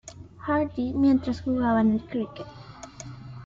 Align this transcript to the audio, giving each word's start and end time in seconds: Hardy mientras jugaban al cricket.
Hardy 0.39 0.93
mientras 0.95 1.43
jugaban 1.43 1.91
al 1.91 2.07
cricket. 2.09 2.47